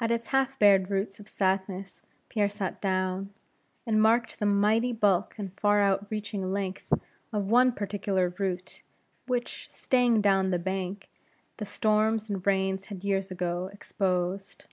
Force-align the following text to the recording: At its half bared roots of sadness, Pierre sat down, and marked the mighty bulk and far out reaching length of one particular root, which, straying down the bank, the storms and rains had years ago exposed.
At 0.00 0.10
its 0.10 0.28
half 0.28 0.58
bared 0.58 0.88
roots 0.90 1.20
of 1.20 1.28
sadness, 1.28 2.00
Pierre 2.30 2.48
sat 2.48 2.80
down, 2.80 3.34
and 3.84 4.00
marked 4.00 4.38
the 4.38 4.46
mighty 4.46 4.94
bulk 4.94 5.34
and 5.36 5.52
far 5.60 5.78
out 5.82 6.06
reaching 6.10 6.54
length 6.54 6.90
of 7.34 7.50
one 7.50 7.72
particular 7.72 8.34
root, 8.38 8.80
which, 9.26 9.68
straying 9.70 10.22
down 10.22 10.52
the 10.52 10.58
bank, 10.58 11.10
the 11.58 11.66
storms 11.66 12.30
and 12.30 12.46
rains 12.46 12.86
had 12.86 13.04
years 13.04 13.30
ago 13.30 13.68
exposed. 13.74 14.64